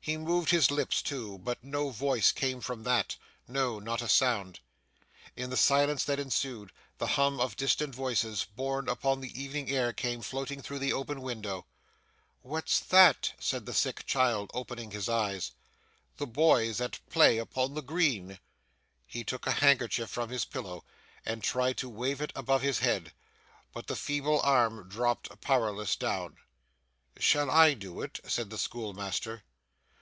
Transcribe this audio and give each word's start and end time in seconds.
He 0.00 0.16
moved 0.16 0.50
his 0.50 0.70
lips 0.70 1.02
too, 1.02 1.38
but 1.38 1.64
no 1.64 1.90
voice 1.90 2.30
came 2.30 2.60
from 2.60 2.84
them; 2.84 3.06
no, 3.48 3.80
not 3.80 4.00
a 4.02 4.06
sound. 4.08 4.60
In 5.34 5.50
the 5.50 5.56
silence 5.56 6.04
that 6.04 6.20
ensued, 6.20 6.70
the 6.98 7.08
hum 7.08 7.40
of 7.40 7.56
distant 7.56 7.92
voices 7.92 8.44
borne 8.44 8.88
upon 8.88 9.20
the 9.20 9.42
evening 9.42 9.68
air 9.68 9.92
came 9.92 10.22
floating 10.22 10.62
through 10.62 10.78
the 10.78 10.92
open 10.92 11.22
window. 11.22 11.66
'What's 12.42 12.78
that?' 12.78 13.32
said 13.40 13.66
the 13.66 13.74
sick 13.74 14.06
child, 14.06 14.48
opening 14.54 14.92
his 14.92 15.08
eyes. 15.08 15.50
'The 16.18 16.26
boys 16.28 16.80
at 16.80 17.00
play 17.10 17.38
upon 17.38 17.74
the 17.74 17.82
green.' 17.82 18.38
He 19.08 19.24
took 19.24 19.44
a 19.44 19.50
handkerchief 19.58 20.08
from 20.08 20.28
his 20.28 20.44
pillow, 20.44 20.84
and 21.24 21.42
tried 21.42 21.76
to 21.78 21.88
wave 21.88 22.20
it 22.20 22.30
above 22.36 22.62
his 22.62 22.78
head. 22.78 23.12
But 23.72 23.88
the 23.88 23.96
feeble 23.96 24.40
arm 24.42 24.88
dropped 24.88 25.40
powerless 25.40 25.96
down. 25.96 26.36
'Shall 27.18 27.50
I 27.50 27.74
do 27.74 28.00
it?' 28.02 28.20
said 28.24 28.50
the 28.50 28.58
schoolmaster. 28.58 29.42